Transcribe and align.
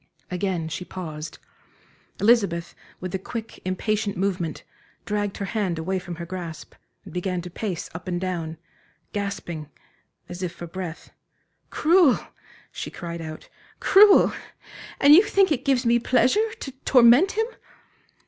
Again 0.31 0.67
she 0.67 0.83
paused. 0.83 1.37
Elizabeth, 2.19 2.73
with 2.99 3.13
a 3.13 3.19
quick, 3.19 3.61
impatient 3.63 4.17
movement, 4.17 4.63
dragged 5.05 5.37
her 5.37 5.45
hand 5.45 5.77
away 5.77 5.99
from 5.99 6.15
her 6.15 6.25
grasp, 6.25 6.73
and 7.05 7.13
began 7.13 7.39
to 7.43 7.51
pace 7.51 7.87
up 7.93 8.07
and 8.07 8.19
down, 8.19 8.57
gasping 9.13 9.69
as 10.27 10.41
if 10.41 10.53
for 10.55 10.65
breath. 10.65 11.11
"Cruel," 11.69 12.17
she 12.71 12.89
cried 12.89 13.21
out, 13.21 13.47
"cruel! 13.79 14.33
And 14.99 15.13
you 15.13 15.21
think 15.23 15.51
it 15.51 15.63
gives 15.65 15.85
me 15.85 15.99
pleasure 15.99 16.49
to 16.61 16.71
torment 16.83 17.33
him!" 17.33 17.45